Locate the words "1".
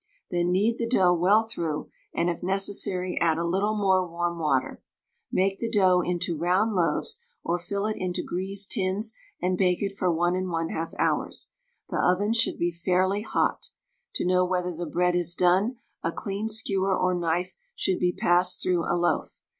10.11-10.33